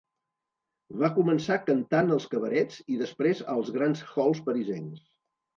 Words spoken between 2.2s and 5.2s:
cabarets i després als grans halls parisencs.